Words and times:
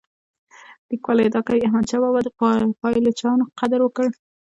لیکوال 0.89 1.17
ادعا 1.23 1.41
کوي 1.47 1.61
احمد 1.65 1.85
شاه 1.89 2.01
بابا 2.03 2.19
د 2.23 2.27
پایلوچانو 2.81 3.43
قدر 3.59 3.79
وکړ. 3.83 4.07